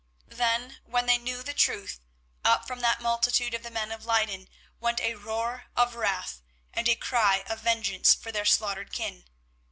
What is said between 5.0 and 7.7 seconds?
roar of wrath, and a cry to